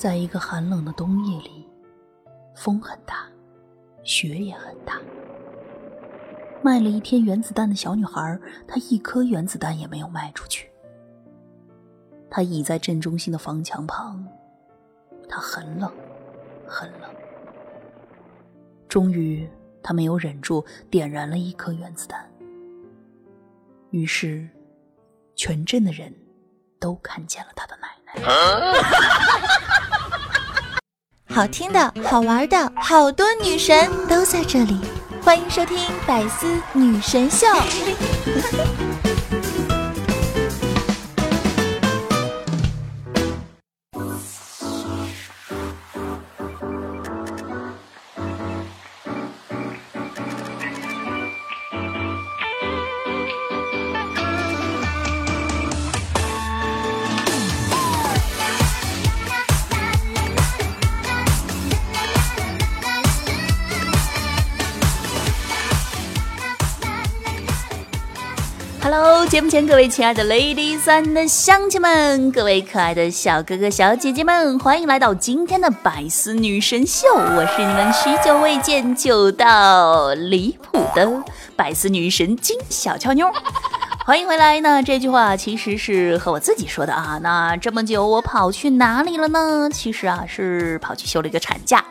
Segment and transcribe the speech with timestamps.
[0.00, 1.68] 在一个寒冷的冬夜里，
[2.54, 3.28] 风很大，
[4.02, 4.98] 雪也很大。
[6.62, 10.70] 卖了一天原子弹的小女孩，她一颗原子弹也没有卖出去。
[12.30, 14.26] 她倚在镇中心的房墙旁，
[15.28, 15.92] 她很冷，
[16.66, 17.10] 很冷。
[18.88, 19.46] 终于，
[19.82, 22.26] 她没有忍住，点燃了一颗原子弹。
[23.90, 24.48] 于是，
[25.34, 26.10] 全镇的人
[26.80, 28.14] 都看见了他的奶奶。
[31.32, 34.80] 好听的，好玩的，好多女神都在这里。
[35.22, 37.46] 欢迎收听《百思女神秀》。
[68.92, 81.08] Hello，节目前各位亲爱的 ladies and 乡亲们，各位可爱的小哥哥小姐姐们，欢迎来到今天的百思女神秀，我是你们许久未见、久到离谱的
[81.54, 83.30] 百思女神金小俏妞，
[84.04, 84.82] 欢迎回来呢。
[84.82, 87.20] 这句话其实是和我自己说的啊。
[87.22, 89.70] 那这么久我跑去哪里了呢？
[89.72, 91.84] 其实啊是跑去休了一个产假。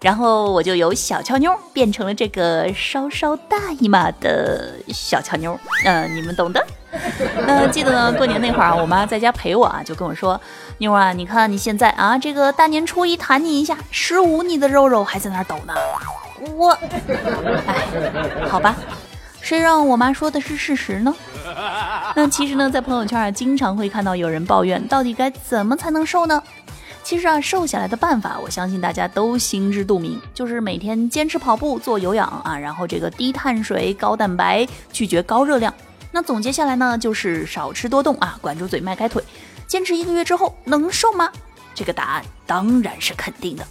[0.00, 6.64] 然后我就由小俏妞变成了这个稍稍大一码的小俏妞，嗯，你们懂的。
[7.46, 10.40] 那记得呢，过年那会儿，我妈在家陪我啊，就跟我说
[10.78, 15.74] ：“妞啊，你看你现在啊，这个大年初一弹你一下，十五你的肉肉还在那抖呢。”
[16.56, 16.70] 我，
[17.66, 18.76] 哎，好吧，
[19.40, 21.12] 谁让我妈说的是事实呢？
[22.14, 26.40] 那其实呢，在朋友圈啊，经常会看到有人抱怨，到底该怎么才能瘦呢？
[27.04, 35.72] 其实啊，瘦下来的办法，我相信大家都心知肚明，就是每天坚持跑步、做有氧啊，然后这个低碳水、高蛋白，拒绝高热量。
[36.10, 39.22] 那总结下来呢，就是少吃多动啊，管住嘴，迈开腿。
[39.66, 41.30] 坚持一个月之后能瘦吗？
[41.74, 43.66] 这个答案当然是肯定的。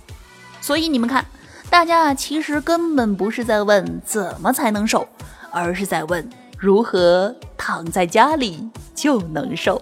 [0.61, 1.25] 所以你们看，
[1.71, 5.07] 大家啊，其实根本不是在问怎么才能瘦，
[5.49, 9.81] 而是在问如何躺在家里就能瘦。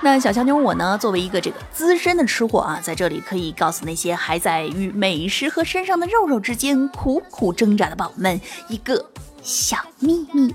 [0.00, 9.04] 那小强妞我呢，作为一个这个资深的吃货啊，在这里可以告诉那些还在与美食和身上的肉肉之间苦苦挣扎的宝宝们一个
[9.42, 10.54] 小秘密：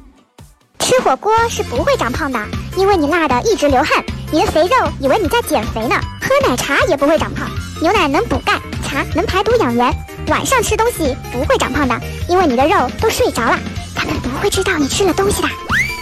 [0.79, 2.39] 吃火锅是不会长胖的，
[2.77, 5.95] 因为你辣的一直流汗，你的肥肉以为你在减肥呢。
[6.21, 7.45] 喝奶茶也不会长胖，
[7.81, 9.93] 牛奶能补钙，茶能排毒养颜。
[10.27, 11.99] 晚上吃东西不会长胖的，
[12.29, 13.59] 因为你的肉都睡着了，
[13.93, 15.49] 他们不会知道你吃了东西的。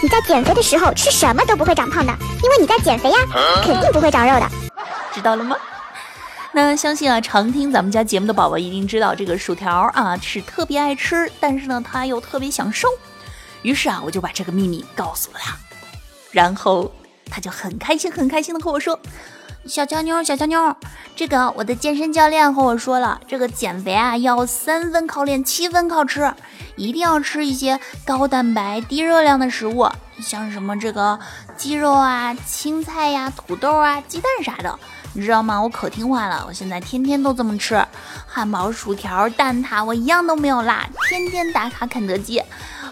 [0.02, 3.18] 你在减肥的时候吃什么都不会长胖的，因为你在减肥呀，
[3.62, 4.50] 肯定不会长肉的，
[5.14, 5.56] 知道了吗？
[6.50, 12.88] 那相信啊，常听咱们家节目的宝宝一定知道，这个薯条啊是特别爱吃，但是呢他又特别想瘦。
[13.62, 15.56] 于是啊，我就把这个秘密告诉了他，
[16.32, 16.92] 然后
[17.30, 18.98] 他就很开心很开心的和我说
[19.66, 20.74] ：“小乔妞，小乔妞，
[21.14, 26.32] 这个我的健身教练和我说了，这个减肥啊要三分靠练，七分靠吃。”
[26.74, 29.86] 一定要吃一些高蛋白、低热量的食物，
[30.20, 31.20] 像什么这个
[31.54, 34.78] 鸡肉啊、青菜呀、土豆啊、鸡蛋啥的，
[35.12, 35.62] 你知道吗？
[35.62, 37.86] 我可听话了，我现在天天都这么吃，
[38.26, 40.74] 汉堡、薯条、蛋挞，我一样都没有落，
[41.10, 42.42] 天天打卡肯德基。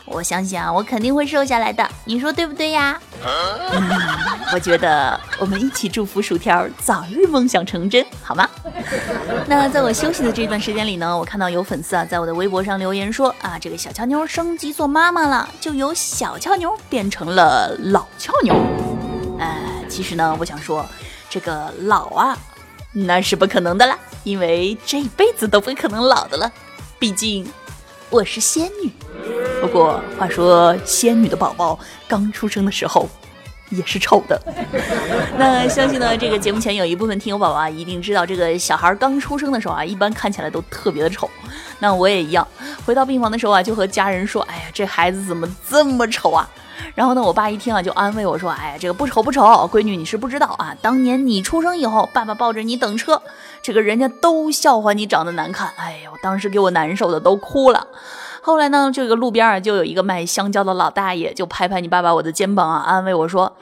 [0.05, 3.01] 我相信啊，我肯定会瘦下来的，你说对不对呀？
[3.25, 8.49] 嗯，我觉得我们一起祝福薯条早日梦想成真，好吗？
[9.47, 18.55] 那在我休息的这段时间里呢，我看到有粉丝啊在我的微博上留言说啊，这个小俏妞升级做妈妈了，就由小俏妞变成了老俏妞。
[19.39, 19.57] 呃，
[19.89, 20.85] 其实呢，我想说，
[21.29, 22.37] 这个老啊，
[22.93, 26.51] 那是不可能的了，因为这一辈子都不可能老的了，
[26.99, 27.49] 毕竟
[28.11, 28.91] 我是仙女。
[29.61, 31.79] 不过话说，仙女的宝宝
[32.09, 33.09] 刚出生的时候
[33.71, 34.41] 也是丑的。
[35.39, 41.29] 那相信呢，这个节目前有一部分听友宝宝啊，一定知道，这个小孩刚出生的时候啊，一般看起来都特别的丑。
[41.79, 42.47] 那我也一样，
[42.85, 46.49] 回到病房的时候啊，就和家人说：“哎呀，这孩子怎么这么丑啊？”
[46.95, 49.43] 然后呢，我爸一听啊，就安慰我说：“哎呀，这个不丑不丑，
[49.73, 53.23] 闺女你是不知道啊，当年你出生以后，爸爸抱着你等车，
[53.63, 55.71] 这个人家都笑话你长得难看。
[55.77, 57.87] 哎呀，我当时给我难受的都哭了。”
[58.43, 63.57] 后来呢，这个路边啊，就有一个卖香蕉的老大爷，就拍拍你爸爸我的肩膀啊，安慰我说：“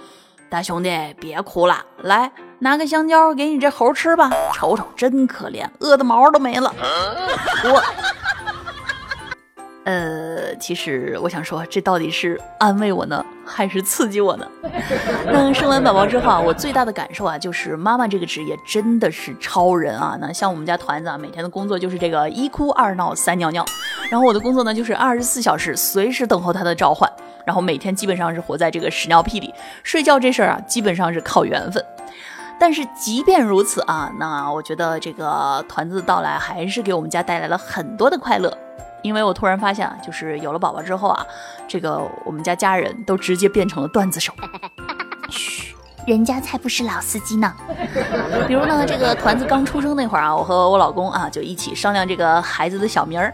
[0.48, 0.90] 大兄弟，
[1.20, 6.72] 别哭了，来拿个香蕉给你这猴吃吧，瞅瞅真可怜，饿的毛都没了。”
[7.64, 7.82] 我，
[9.84, 10.17] 呃，
[10.68, 14.46] 其实我想说，这到底是安慰我呢，还是刺激我呢？
[15.24, 20.18] 那生完宝宝之后啊，我最大的感受啊，就是妈妈这个职业真的是超人啊。
[20.20, 23.64] 那像我们家团子啊，每天的工作就是这个一哭二闹三尿尿，
[24.10, 27.10] 然后我的工作呢，就是二十四小时随时等候他的召唤，
[27.46, 29.54] 然后每天基本上是活在这个屎尿屁里。
[29.82, 31.82] 睡觉这事儿啊，基本上是靠缘分。
[32.60, 38.54] 但是即便如此啊，那我觉得这个团子的到来还是给我们家带来了很多的快乐。
[39.02, 41.24] 因为我突然发现啊，就是有了宝宝之后啊，
[41.66, 44.32] 这个我们家家人都直接变成了段子手。
[45.30, 45.74] 嘘，
[46.06, 47.52] 人家才不是老司机呢。
[48.48, 53.32] 比如呢，这个团子刚出生那会儿啊，我和我老公啊就一起商量这个孩子的小名儿。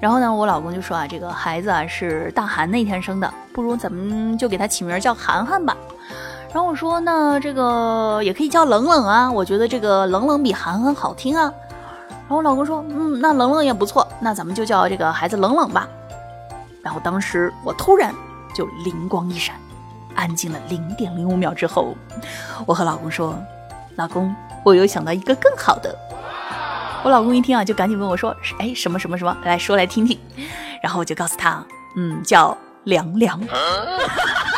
[0.00, 5.76] 然后呢，我老公就说啊，这个孩子啊是大寒那天生的，不如咱们就给他起名叫涵涵吧。
[6.52, 11.52] 然后我说，呢这个也可以叫冷冷啊，我觉得这个冷冷比涵涵好听啊。
[12.30, 15.88] 然后我老公说：“嗯，那冷冷也不错，那咱们就叫这个孩子冷冷吧。”
[16.80, 18.14] 然后当时我突然
[18.54, 19.56] 就灵光一闪，
[20.14, 21.92] 安静了零点零五秒之后，
[22.66, 23.36] 我和老公说
[23.98, 24.32] ：“老公，
[24.64, 25.92] 我又想到一个更好的。”
[27.02, 29.36] 我老公一听啊，就赶紧问我说：“哎，什么什么什么？
[29.42, 30.16] 来说来听听。”
[30.80, 31.60] 然后我就告诉他
[31.98, 33.40] ：“嗯，叫凉凉。”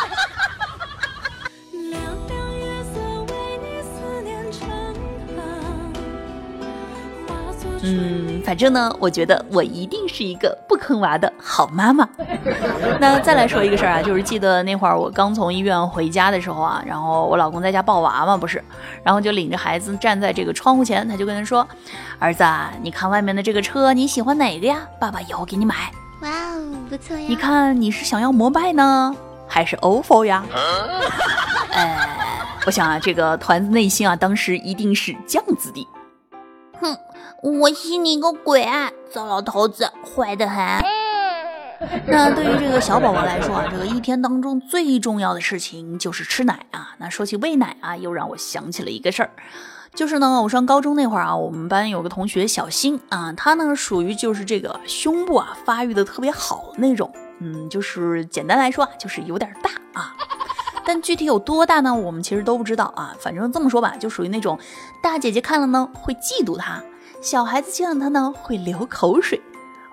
[7.83, 12.07] 嗯，反正呢，我觉得我一定是一个不坑娃的好妈妈。
[12.99, 18.63] 那再来说一个事儿啊，就是记得那会儿我刚从医院回家的时候啊，然后我老公在家抱娃嘛，不是，
[19.03, 21.67] 然后就领着孩子站在这个窗户前，他就跟他说
[22.19, 22.43] ：“儿子，
[22.81, 24.87] 你看外面的这个车，你喜欢哪个呀？
[24.99, 25.91] 爸爸以后给你买。”
[26.23, 27.25] 哇哦，不错呀！
[27.27, 29.13] 你看你是想要摩拜呢，
[29.45, 30.45] 还是 ofo 呀？
[31.71, 31.97] 呃，
[32.65, 35.85] 我想啊，这个团子内心啊，当时一定是这样子的。
[36.79, 36.97] 哼，
[37.41, 38.89] 我信你个鬼啊！
[39.11, 40.57] 糟老头子，坏得很。
[42.07, 46.95] 那对于这个小宝宝来说啊，这个一天当中最重要的事情就是吃奶啊。
[46.97, 49.29] 那说起喂奶啊，又让我想起了一个事儿，
[49.93, 60.15] 就是呢，我上高中那会儿啊，我们班有个同学小新啊，他呢属于就是这个胸部啊发育的特别好的那种，嗯，就是简单来说啊，就是有点大啊。
[60.85, 61.93] 但具体有多大呢？
[61.93, 63.15] 我们其实都不知道啊。
[63.19, 64.57] 反正这么说吧，就属于那种
[65.01, 66.81] 大姐姐看了呢会嫉妒他，
[67.23, 69.41] 小孩子见了他呢会流口水，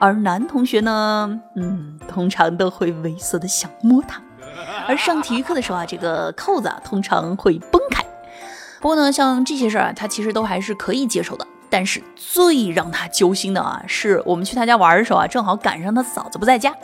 [0.00, 4.20] 而男同学呢，嗯，通常都会猥琐的想摸他。
[4.88, 8.04] 而上体育课的时候啊，这个扣子啊通常会崩开。
[8.80, 11.46] 不过呢，像这些事儿啊，他其实都还是可以接受的。
[11.70, 16.74] 但是最让他揪心的啊，是我们去他家玩的时候啊，正好赶上他嫂子不在家。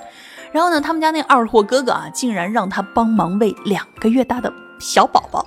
[0.53, 5.45] 然后呢，他们家那二货哥哥啊，竟然让他帮忙喂两个月大的小宝宝，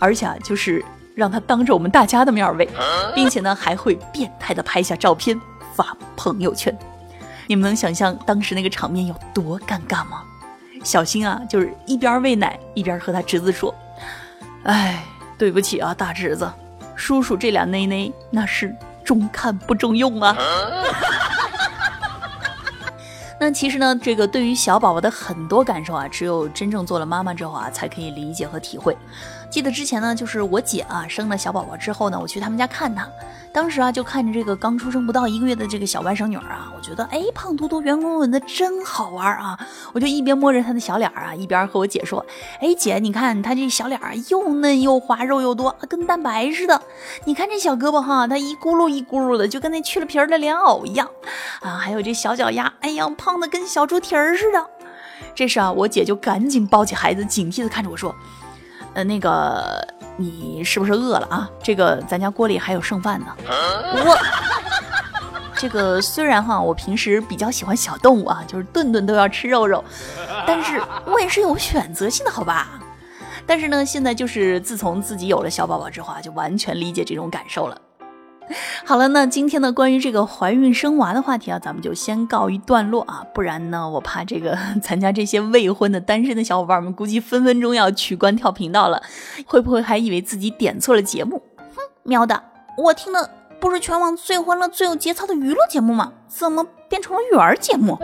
[0.00, 0.84] 而且啊，就是
[1.20, 2.66] 让他当着我们大家的面喂，
[3.14, 5.38] 并且呢，还会变态的拍下照片
[5.74, 6.74] 发朋友圈。
[7.46, 10.22] 你们能想象当时那个场面有多尴尬吗？
[10.82, 13.74] 小新啊，就是一边喂奶一边和他侄子说
[14.64, 15.04] ：“哎，
[15.36, 16.50] 对不起啊，大侄子，
[16.96, 18.74] 叔叔这俩内内那是
[19.04, 20.34] 中看不中用啊。”
[23.38, 28.96] 那其实呢，这个对于小宝宝的很多感受啊，只有真正做了妈妈之后啊，才可以理解和体会。
[29.50, 33.06] 记得之前呢，就是我姐啊生了小宝宝之后呢，我去他们家看她。
[33.52, 39.58] 当时啊，就看着这个刚出生不到一个月的这个小外甥女儿啊，我觉得哎，胖嘟嘟、圆滚滚的，真好玩啊！
[39.92, 42.24] 我就一边摸着她的小脸啊，一边和我姐说
[42.62, 46.80] ：“哎，姐，你看她这小脸啊，又嫩又滑，肉又多，跟蛋白似的。
[47.24, 51.10] 你看这小胳膊哈，它一咕噜一咕噜的，就跟那去了皮儿的莲藕一样
[51.60, 51.76] 啊。
[51.76, 54.64] 还有这小脚丫，哎呀，胖的跟小猪蹄儿似的。
[55.34, 58.14] 这时啊，我姐就赶紧抱起孩子，警惕的看着我说
[58.94, 59.86] ：‘呃，那个。’”
[60.20, 61.48] 你是不是饿了啊？
[61.62, 63.26] 这个咱家锅里还有剩饭呢。
[63.48, 64.18] 我
[65.56, 69.82] 这个虽然哈，我平时比较喜欢小动物啊，就是顿顿都要吃肉肉，
[70.46, 72.68] 但是我也是有选择性的，好吧？
[73.46, 77.80] 但是呢，现在就是自从自己有了小宝宝之后啊，就完全理解这种感受了。
[78.84, 89.02] 好了，那今天呢，关于这个怀孕生娃的话题啊，咱们就先告一段落啊，不然呢，我怕这个 咱家这些未婚的单身的小伙伴们，估计分分钟要取关跳频道了，
[89.46, 91.42] 会不会还以为自己点错了节目？
[91.56, 92.42] 哼，喵的，
[92.76, 93.30] 我听的
[93.60, 96.12] 不是全网最欢乐、最有节操的娱乐节目吗？
[96.26, 97.98] 怎么变成了育儿节目？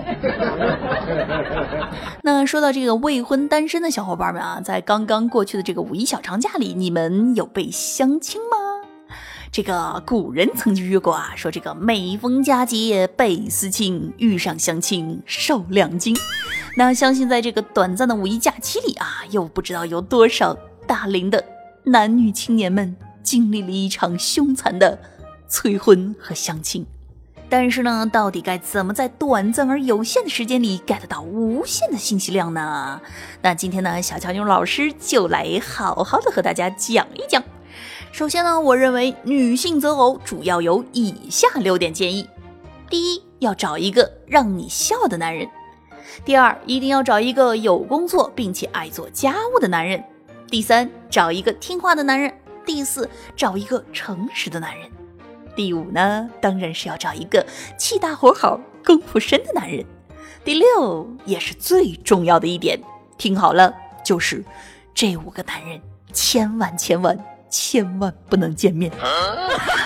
[2.22, 8.56] 那说到这个未婚单身的小伙伴们啊，在刚刚过去的这个五一小长假里，你们有被相亲吗？
[9.52, 16.14] 这个古人曾经约过啊，说这个每逢佳节倍思亲，遇上相亲受两斤。
[16.76, 20.54] 那相信在这个短暂的五一假期里啊，又不知道有多少
[20.86, 21.42] 大龄的
[21.84, 24.98] 男女青年们经历了一场凶残的
[25.48, 26.84] 催婚和相亲。
[27.48, 33.00] 但是呢，到底该怎么在短暂而有限的时间里 get 到无限的信息量呢？
[33.40, 37.42] 那今天呢，小乔妞老师就来好好的和大家讲一讲。
[38.12, 42.26] 首先呢，我认为女性择偶主要有以下六点建议：
[42.88, 45.46] 第一，要找一个让你笑的男人；
[46.24, 50.00] 第二，一定要找一个有工作并且爱做家务的男人；
[50.48, 52.30] 第三，找一个听话的男人；
[52.64, 54.88] 第四，找一个诚实的男人。
[55.54, 57.44] 第五呢，当然是要找一个
[57.78, 59.84] 气大活好、功夫深的男人。
[60.42, 62.80] 第六也是最重要的一点，
[63.18, 64.42] 听好了，就是
[64.94, 65.80] 这五个男人
[66.12, 67.18] 千万千万
[67.58, 68.92] 千万不能见面。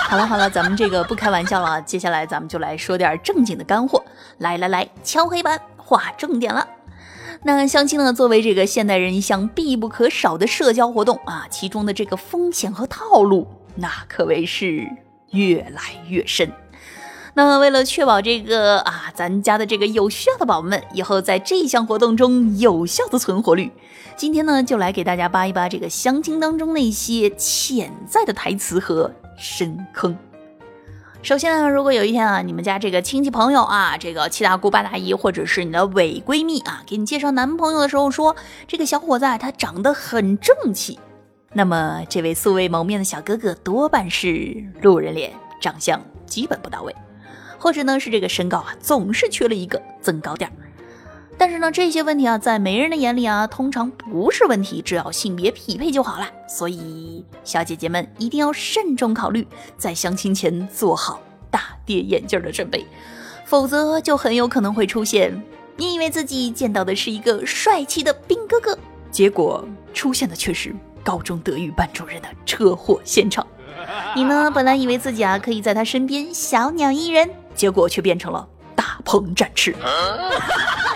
[0.08, 4.02] 好了好了，咱们这个不开玩笑了，接下来咱们就来说点正经的干货。
[4.38, 6.66] 来来来，敲黑板，划重点了。
[7.44, 13.46] 那相亲呢，作为这个现代人一项必不可少的社交活动啊，其中的这个风险和套路，
[13.76, 14.88] 那可谓是。
[15.30, 16.50] 越来越深。
[17.46, 23.72] 那为了确保这个啊，咱家的这个有需要的宝宝们以后在这一项活动中有效的存活率，
[24.14, 30.14] 今天呢就来给大家扒一扒这个相亲当中那些潜在的台词和深坑。
[31.22, 38.36] 首先呢，如果有一天啊，你们家这个亲戚朋友啊，这个七大姑八大姨或者是你的伪闺蜜啊，给你介绍男朋友的时候说，
[38.68, 40.98] 这个小伙子啊他长得很正气。
[41.54, 46.94] 那么，这位素未谋面的小哥哥多半是路人脸，长相基本不到位，
[47.60, 50.52] 或者呢是这个身高啊总是缺了一个增高垫儿。
[51.38, 56.28] 但是呢，这些问题啊，在媒人的眼里啊，通常不是问题，只要性别匹配就好了。
[56.48, 59.46] 所以，小姐姐们一定要慎重考虑，
[59.78, 62.84] 在相亲前做好大跌眼镜的准备，
[63.44, 65.42] 否则就很有可能会出现
[65.76, 68.78] 你以为自己见到的是一个帅气的兵哥哥，
[69.10, 70.74] 结果出现的却是。
[71.02, 73.46] 高中德育班主任的车祸现场，
[74.14, 74.50] 你呢？
[74.50, 79.76] 本来以为自己啊可以在他身边小鸟依人，结果却变成了大鹏展翅。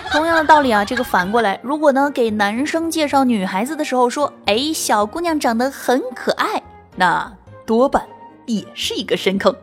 [0.09, 6.63] 同样的道理啊，这个反过来，如果呢给男生介绍女孩子的时候说，哎，小姑娘长得很可爱，
[6.95, 7.31] 那
[7.67, 8.03] 多半
[8.47, 9.55] 也是一个深坑。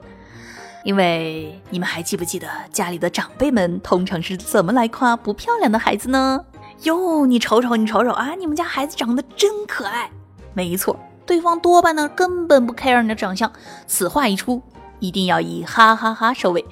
[0.85, 6.45] 因为你们还记不记得家里的长辈们通常是怎么来夸不漂亮的孩子呢？
[6.85, 10.09] 哟，你瞅瞅，你瞅瞅啊，你们家孩子长得真可爱。
[10.55, 13.51] 没错，对方多半呢根本不 care 你的长相。
[13.89, 14.63] 此话一出，
[15.01, 16.65] 一定要以哈哈哈收尾，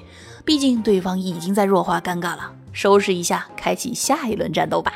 [0.43, 2.51] 毕竟对方已经在弱化尴尬了。
[2.73, 4.93] 收拾一下，开启下一轮战斗吧。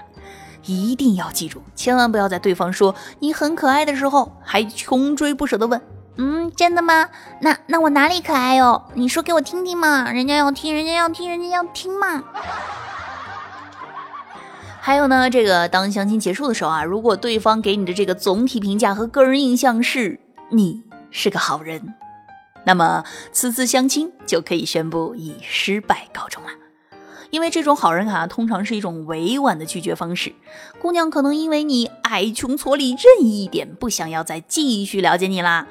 [0.66, 5.80] 一定要记住，千万不要在对方说你很可爱的时候，还穷追不舍的问
[6.18, 7.10] ：“嗯，真的吗？
[7.42, 8.82] 那那我哪里可爱哦？
[8.96, 12.24] 你说给我听听嘛，人家要听，人家要听，人家要听嘛。”
[14.82, 20.20] 还有呢，这个当相亲结束的时候啊，如果对方给你的这个总体评价和个人印象是
[20.52, 21.94] 你是个好人，
[22.66, 26.50] 那么此次相亲就可以宣布以失败告终了。
[27.32, 30.34] 因为这种好人卡通常是一种委婉的拒绝方式，
[30.82, 35.68] 姑娘可能因为你矮穷矬里任意一点，不想要再继续了解你啦。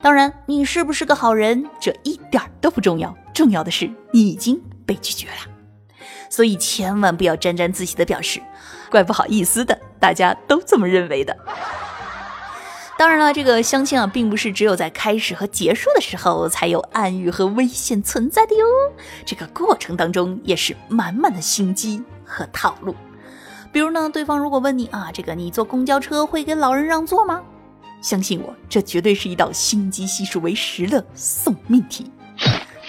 [0.00, 5.34] 当然，你是不是个好人，这一点都不重要，重要的是你已经被拒绝了。
[6.28, 8.42] 所以千万不要沾沾自喜的表示，
[8.90, 11.34] 怪不好意思的，大家都这么认为的。
[12.98, 18.64] 当然了，这个相亲啊，并不是只有在开始和结束的时候才有暗语和危险存在的哟。
[19.26, 22.94] 这个过程当中也是满满的心机和套路。
[23.70, 27.42] 比如呢，对方如果问你啊，这个你坐公交车会给老人让座吗？
[28.00, 32.10] 相信我，这绝对是一道心机系数为十的送命题。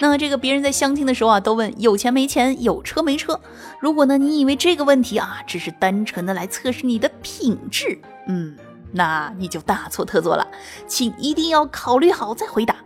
[0.00, 3.38] 那这个别人在相亲的时候啊，都问有钱没钱，有车没车。
[3.80, 8.56] 如果呢，你以为这个问题啊，只是单纯的来测试你的品质，嗯，
[8.92, 10.46] 那你就大错特错了，
[10.86, 12.76] 请一定要考虑好再回答。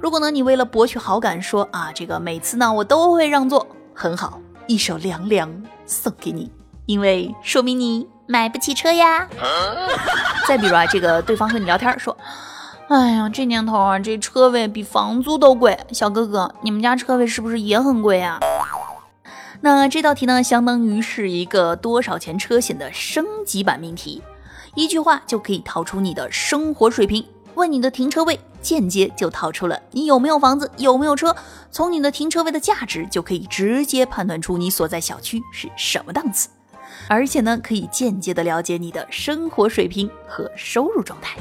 [0.00, 6.52] 如果呢，你为了博取好感说啊，这个每次呢我都会让座，很好，一首凉凉送给你，
[6.86, 9.28] 因为说明你买不起车呀。
[10.46, 12.16] 再比如啊，这个对方和你聊天说。
[12.88, 15.78] 哎呀，这年头啊，这车位比房租都贵。
[15.92, 18.40] 小哥哥，你们家车位是不是也很贵啊？
[19.60, 24.22] 那这道题呢，相当于是一个多少钱车险的升级版命题，
[24.74, 27.24] 一句话就可以套出你的生活水平。
[27.54, 31.34] 问你的停车位，间接就套出了你有没有房子，有没有车。
[31.72, 36.48] 从你的停车位的价值，就可以直接判断出你所在小区是什么档次。
[37.06, 41.38] 而且呢，可以间接的了解你的生活水平和收入状态。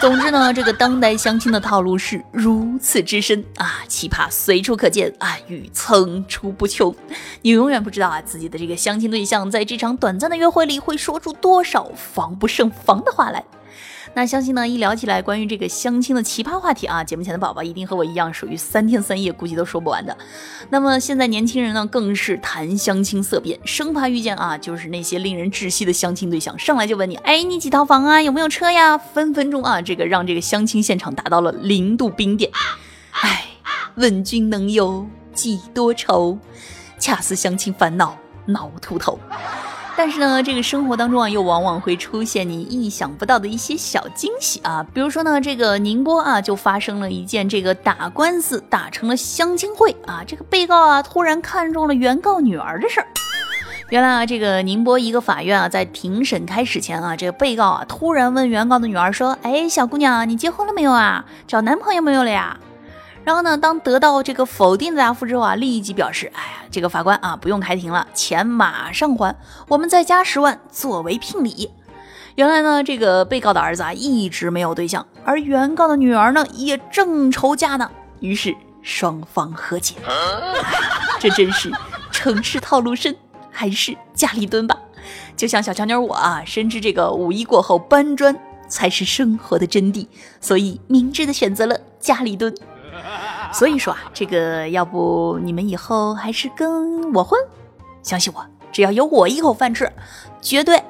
[0.00, 6.94] 总之呢，这个当代相亲的套路是如此之深啊，奇葩随处可见，暗语层出不穷。
[7.42, 13.44] 你永远不知道啊，自己的这个相亲对象在这场短暂的约会里会说出多少防不胜防的话来。
[14.14, 20.16] 那相信呢，一聊起来关于这个相亲的奇葩话题啊，节目前的宝宝一定和我一样，属于三天三夜估计都说不完的。
[20.70, 28.20] 那么现在年轻人呢，更是谈相亲色变，生怕遇见啊，就是那些令人窒息的相亲对象，上来就问你，哎，你几套房啊？
[28.20, 28.96] 有没有车呀？
[28.96, 32.50] 分分钟啊，这个让这个相亲现场达到了零度冰点。
[33.12, 33.44] 哎，
[33.96, 36.38] 问君能有几多愁？
[36.98, 39.18] 恰似相亲烦恼挠秃头。
[39.96, 44.86] 但是呢，这个生活当中啊，又往往会出现你意想不到的一些小惊喜啊。
[44.94, 53.06] 比如说呢，这个宁波啊，就发生了一件这个打官司打成了相亲会啊，这个被告啊突然看中了原告女儿的事儿。
[53.90, 61.24] 原来啊，这个宁波一个法院啊，在庭审开始前啊，这个被告啊突然问原告的女儿说：“哎，小姑娘，你结婚了没有啊？
[61.48, 62.56] 找男朋友没有了呀？”
[63.28, 69.36] 然后呢，当得到这个否定的答复之后啊，立即表示：“哎呀，这个法官啊，不用开庭了，钱马上还，
[69.68, 71.70] 我们再加十万作为聘礼。”
[72.36, 79.96] 原来呢，这个被告的儿子啊一直没有对象，而原告的女儿呢也正愁嫁呢，于是双方和解。
[81.20, 81.70] 这真是
[82.10, 83.14] 城市套路深，
[83.50, 84.74] 还是家里蹲吧？
[85.36, 88.34] 就像小乔妞我啊，深知这个五一过后搬砖
[88.70, 90.06] 才是生活的真谛，
[90.40, 92.54] 所以明智的选择了家里蹲。
[93.54, 97.38] 所以说啊，这个要不你们以后还是跟我混，
[98.02, 99.90] 相信我，只要有我一口饭吃，
[100.40, 100.82] 绝对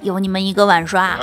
[0.00, 1.18] 有你们一个碗刷。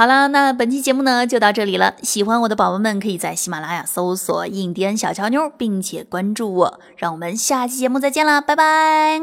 [0.00, 1.94] 好了，那本期节目呢就到这里了。
[2.00, 6.80] 喜欢我的宝宝们，可以在喜马拉雅搜索“印第安小乔妞”，并且关注我。
[6.96, 9.20] 让我们下期节目再见啦，拜拜。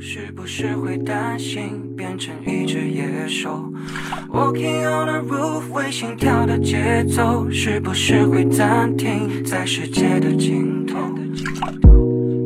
[0.00, 3.72] 是不是会担心变成一只野兽
[4.32, 10.98] ？Walking on the roof，为心跳的节奏，是不是会暂停在世界的尽头？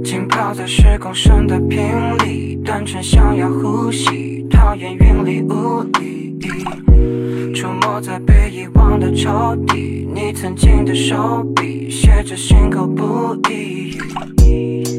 [0.05, 1.79] 浸泡在时空声的频
[2.19, 6.39] 里，单纯想要呼吸，讨厌云里雾里。
[7.53, 13.99] 出没在被遗忘的抽屉，你曾经的手笔，写着心口不一。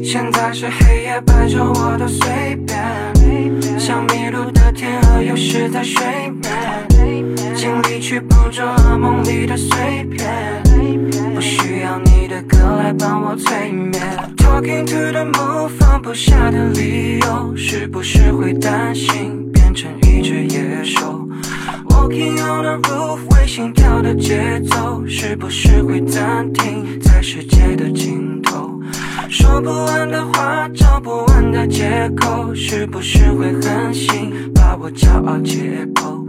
[0.04, 6.04] 现在是黑夜，白昼我都随便，像迷路的天鹅，游失在水
[6.42, 10.62] 面，尽力去捕捉噩梦里的碎片，
[11.34, 13.92] 不需要你的歌来帮我催眠。
[14.36, 21.28] Talking to the moon，放不下的理由，是不是会担心成一只野兽
[21.88, 28.80] ？Walking on the roof，为心跳的节奏，是不是会暂停在世界的尽头？
[29.28, 36.24] 说不完的话，找不完的借口，是不是会狠心把我骄傲解剖？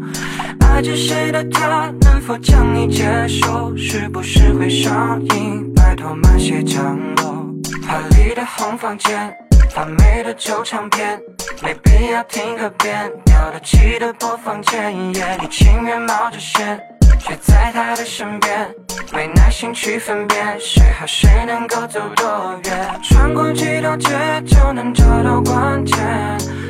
[0.61, 3.75] 爱着谁的他，能否将你接受？
[3.77, 5.71] 是不是会上瘾？
[5.75, 7.45] 拜托慢些降落。
[7.87, 9.31] 华丽的红房间，
[9.69, 11.19] 发霉的旧唱片，
[11.61, 13.11] 没必要听个遍。
[13.25, 16.79] 掉得起的播放键，你情愿冒着险。
[17.17, 18.69] 却在他的身边，
[19.11, 22.99] 没耐心去分辨谁和谁能够走多远。
[23.01, 24.09] 穿过几条街
[24.45, 25.97] 就能找到关键，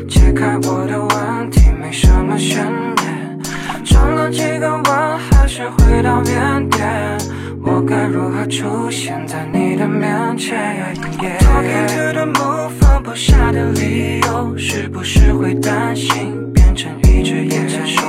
[0.08, 2.64] 解开我的问题没什么悬
[2.96, 3.40] 念。
[3.84, 7.18] 转了几个弯还是回到原点，
[7.66, 10.96] 我该如何出现在你的面前
[11.40, 18.02] ？Talking to the moon，放不下的理由，是不是会担心变成一只野兽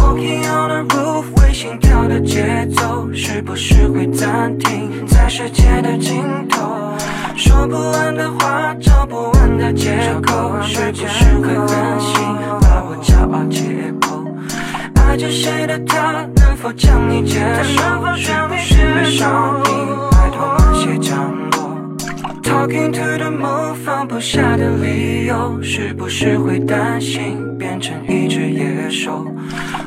[0.00, 1.50] ？Walking on the roof 为。
[1.52, 6.96] 心跳的节奏是不是会暂停在世界的尽头？
[7.36, 9.90] 说不完的话，找不完的借
[10.22, 12.22] 口，是不是会狠心
[12.62, 14.09] 把我骄傲解剖？
[15.10, 17.82] 爱着谁的他，能否将你接受？
[18.14, 19.72] 是不是会上瘾？
[20.12, 21.96] 拜托慢些降落。
[22.44, 29.26] Talking to the moon，放不下的理由，是不是会担心变成一只野兽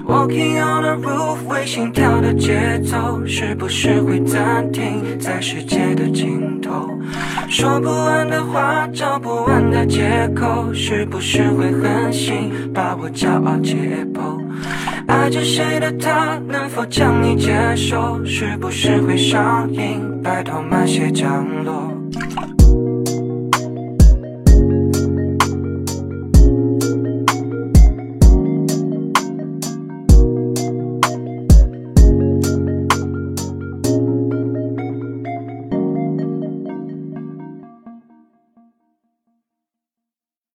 [0.06, 6.90] ？Walking on the roof，为心跳的节奏，是不是会暂停在世界的尽头？
[7.48, 14.38] 说不完的话，找不完的借口，是不是会狠心把我骄傲解剖？
[15.14, 18.20] 爱着谁的他，能否将你接受？
[18.26, 20.02] 是不是会上瘾？
[20.24, 21.94] 拜托慢些降落。